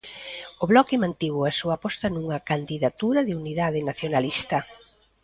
O 0.63 0.65
Bloque 0.71 1.01
mantivo 1.03 1.39
a 1.45 1.55
súa 1.59 1.73
aposta 1.77 2.07
nunha 2.13 2.37
"candidatura 2.49 3.19
de 3.27 3.35
unidade 3.41 3.79
nacionalista". 3.89 4.57